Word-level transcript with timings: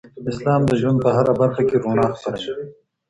اسلام 0.29 0.61
د 0.67 0.71
ژوند 0.81 0.97
په 1.03 1.09
هره 1.15 1.33
برخه 1.41 1.61
کي 1.69 1.75
رڼا 1.83 2.07
خپروي. 2.17 2.65